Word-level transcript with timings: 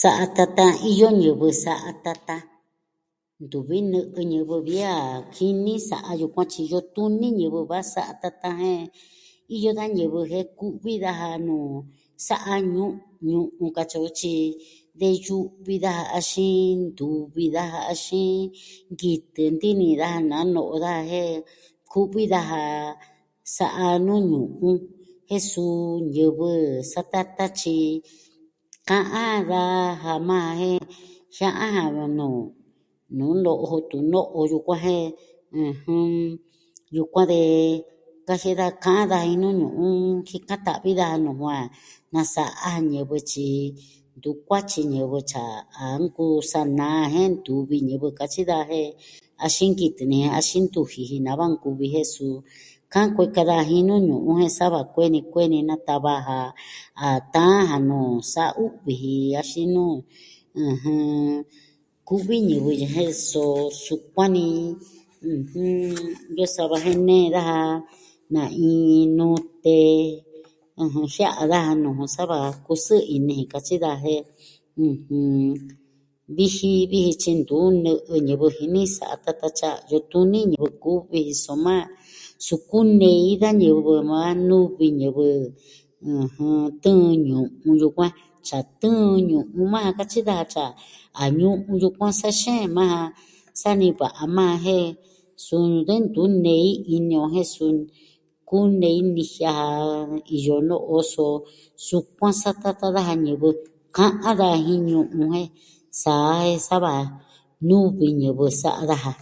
Sa'a 0.00 0.26
tatan, 0.36 0.72
iyo 0.92 1.08
ñivɨ 1.22 1.46
sa'a 1.64 1.90
tatan. 2.04 2.42
Ntuvi 3.44 3.78
nɨ'ɨ 3.92 4.20
ñivɨ 4.32 4.54
vi 4.66 4.76
a 4.96 4.96
jini 5.36 5.72
sa'a 5.90 6.10
yukuan 6.20 6.46
tyi 6.52 6.62
iyo 6.66 6.78
tuni 6.94 7.26
ñivɨ 7.38 7.58
va'a 7.70 7.90
sa'a 7.94 8.12
tatan 8.22 8.54
jen 8.62 8.86
iyo 9.56 9.70
da 9.78 9.84
ñivɨ 9.96 10.18
jen 10.32 10.46
kuvi 10.58 10.92
daja 11.04 11.28
nuu 11.46 11.68
sa'a 12.28 12.54
ñuu... 12.72 12.92
ñu'un 13.30 13.48
on 13.62 13.70
katyi 13.76 13.98
on 14.06 14.10
tyi, 14.20 14.36
de 15.00 15.08
yu'vi 15.26 15.74
daja 15.84 16.04
axin 16.18 16.92
ntuvi 16.92 17.44
daja, 17.56 17.78
axin 17.92 18.52
kitɨ 19.00 19.42
nti'in 19.56 19.80
ini 19.80 19.90
da 20.02 20.08
naa 20.30 20.44
no'o 20.54 20.76
daja 20.84 21.08
jen, 21.10 21.32
ku'vi 21.90 22.22
daja, 22.32 22.92
sa'a 23.56 23.96
nuu 24.06 24.20
ñu'un, 24.30 24.76
jen 25.28 25.42
suu 25.50 26.04
ñivɨ 26.14 26.46
satatan, 26.90 27.50
tyi 27.60 27.78
ka'an 28.88 29.48
daja 29.50 30.12
majan 30.28 30.76
jen 30.76 30.82
jia'an 31.34 31.72
jan 31.72 31.90
va 31.96 32.04
nuu... 32.18 33.80
tuno'o 33.90 34.40
yukuan 34.52 34.78
jen, 34.84 35.08
ɨjɨn, 35.66 36.12
yukuan 36.96 37.26
de 37.32 37.42
kajie'e 38.26 38.58
da 38.60 38.66
ka'an 38.84 39.08
daja 39.10 39.24
jin 39.30 39.40
nuu 39.42 39.54
ñu'un, 39.60 39.98
jikan 40.28 40.60
ta'vi 40.66 40.90
daja 41.00 41.16
nuu 41.24 41.40
va 41.44 41.56
nasa'a 42.16 42.70
ñivɨ 42.90 43.16
tyi 43.30 43.46
ntu 44.18 44.30
kuatyi 44.46 44.80
ñivɨ 44.94 45.18
tyi 45.30 45.42
a 45.82 45.84
nkoo 46.00 46.40
sa 46.50 46.60
naa 46.78 47.02
jen 47.14 47.30
ntuvi 47.36 47.76
ñivɨ 47.88 48.06
katyi 48.18 48.42
daja 48.50 48.70
jen 48.70 48.90
axin 49.44 49.70
nkitɨ 49.72 50.02
ini 50.06 50.18
axin 50.38 50.64
ntu 50.68 50.80
ji'i 50.90 51.04
ji 51.10 51.18
nava 51.26 51.44
ankuvi 51.50 51.86
jen 51.94 52.06
suu 52.14 52.40
ka'an 52.92 53.10
kueka 53.16 53.42
daja 53.48 53.68
jin 53.68 53.84
nuu 53.88 54.00
ñu'un 54.06 54.38
jen 54.40 54.52
sa 54.58 54.66
va 54.72 54.80
kueni 54.94 55.20
kueni 55.32 55.58
natava 55.68 56.14
ja 56.26 56.38
a 57.04 57.06
taan 57.34 57.58
jan 57.68 57.82
nuu 57.90 58.10
sa 58.32 58.42
u'vi 58.62 58.92
ji 59.00 59.14
axin 59.40 59.68
nuu, 59.74 59.94
ɨjɨn... 60.68 61.42
kuvi 62.08 62.36
ñivɨ 62.48 62.70
ye 62.80 62.86
jen, 62.94 63.12
soo 63.28 63.68
sukuan 63.84 64.32
ni 64.36 64.44
iyo 66.32 66.44
sava 66.54 66.76
jen 66.84 67.00
nee 67.08 67.26
daja 67.34 67.58
na 68.32 68.42
iin 68.64 69.12
nute, 69.18 69.80
ɨjɨn, 70.82 71.06
jia'an 71.14 71.48
daja 71.52 71.72
nuu 71.82 71.94
jun 71.98 72.10
sa 72.14 72.22
va 72.30 72.38
kusɨɨ 72.66 72.96
ini 73.14 73.32
jin 73.38 73.48
katyi 73.52 73.74
daja 73.84 74.02
jen, 74.02 74.22
ɨjɨn, 74.86 75.28
viji, 76.36 76.70
viji 76.90 77.12
tyi 77.22 77.32
ntu 77.40 77.56
nɨ'ɨ 77.84 78.14
ñivɨ 78.26 78.46
jini 78.56 78.82
sa'a 78.94 79.16
tatan 79.24 79.50
tyi 79.58 79.66
a 79.72 79.72
iyo 79.86 79.98
tuni 80.10 80.38
ñivɨ 80.52 80.68
kuvi 80.82 81.18
ji, 81.26 81.32
soma 81.44 81.74
suu 82.46 82.60
kunei 82.68 83.34
da 83.42 83.48
ñivɨ 83.60 83.92
maa 84.10 84.30
nuvi 84.48 84.86
ñivɨ. 85.00 85.24
ɨjɨn. 86.16 86.64
tɨɨn 86.82 87.10
ñu'un 87.26 87.74
yukuan 87.80 88.12
tyi 88.44 88.54
a 88.58 88.60
tɨɨn 88.80 89.10
ñu'un 89.28 89.44
jun 89.54 89.68
maa 89.74 89.88
katyi 89.98 90.20
da 90.28 90.36
tyi 90.52 90.64
a 91.22 91.24
ñu'un 91.38 91.78
yukuan 91.80 92.12
sa 92.20 92.28
xeen 92.40 92.68
majan 92.76 93.08
sa 93.60 93.70
niva'a 93.80 94.24
majan 94.36 94.60
jen 94.64 94.84
suu 95.44 95.80
de 95.88 95.96
ntu 96.04 96.22
nei 96.44 96.68
ini 96.94 97.14
o 97.24 97.26
jen 97.32 97.48
suu 97.54 97.70
kunei 98.48 98.98
nijian 99.14 99.54
jan 99.54 100.22
iyo 100.36 100.56
no'o 100.68 100.98
so 101.12 101.24
sukuan 101.86 102.32
satatan 102.42 102.90
daja 102.96 103.14
ñivɨ. 103.24 103.48
Ka'an 103.96 104.34
daja 104.38 104.58
jin 104.66 104.80
ñu'un 104.88 105.06
jun 105.14 105.28
jen 105.34 105.48
saa 106.02 106.44
jen 106.44 106.60
sa 106.66 106.76
va 106.84 106.94
nuvi 107.68 108.06
ñivɨ 108.20 108.44
sa'a 108.62 108.82
daja. 108.90 109.12